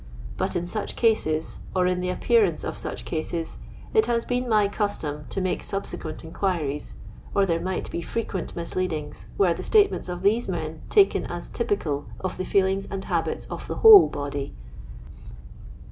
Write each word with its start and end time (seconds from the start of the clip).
But 0.35 0.55
in 0.55 0.65
such 0.65 0.95
cases, 0.95 1.59
or 1.75 1.85
in 1.85 2.01
the 2.01 2.09
appearance 2.09 2.63
of 2.63 2.75
such 2.75 3.05
cases, 3.05 3.59
it 3.93 4.07
has 4.07 4.25
been 4.25 4.49
my 4.49 4.67
custom 4.67 5.25
to 5.29 5.39
make 5.41 5.61
subsequent 5.61 6.23
inqoiries, 6.23 6.95
or 7.35 7.45
there 7.45 7.61
might 7.61 7.91
be 7.91 8.01
frequent 8.01 8.55
misleadings, 8.55 9.27
were 9.37 9.53
the 9.53 9.61
stalHMnts 9.61 10.09
of 10.09 10.23
these 10.23 10.47
men 10.47 10.81
taken 10.89 11.27
as 11.27 11.49
typical 11.49 12.07
of 12.19 12.37
the 12.37 12.45
feetinga 12.45 12.87
and 12.89 13.05
habits 13.05 13.45
of 13.45 13.67
the 13.67 13.75
^phoU 13.75 14.09
body. 14.11 14.55